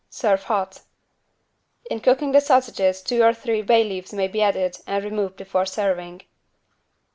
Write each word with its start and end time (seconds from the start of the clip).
Serve 0.09 0.41
hot. 0.45 0.81
In 1.91 1.99
cooking 1.99 2.31
the 2.31 2.41
sausages 2.41 3.03
two 3.03 3.21
or 3.21 3.35
three 3.35 3.61
bay 3.61 3.83
leaves 3.83 4.11
may 4.11 4.27
be 4.27 4.41
added 4.41 4.77
and 4.87 5.03
removed 5.05 5.35
before 5.35 5.67
serving. 5.67 6.23